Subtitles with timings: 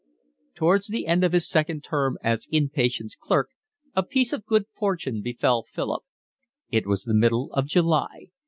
[0.55, 3.49] Towards the end of his second term as in patients' clerk
[3.95, 6.01] a piece of good fortune befell Philip.
[6.71, 8.29] It was the middle of July.